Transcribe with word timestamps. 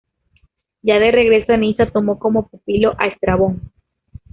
Ya 0.81 0.95
de 0.97 1.11
regreso 1.11 1.53
a 1.53 1.57
Nisa 1.57 1.91
tomó 1.91 2.17
como 2.17 2.47
pupilo 2.47 2.95
a 2.97 3.05
Estrabón. 3.05 3.71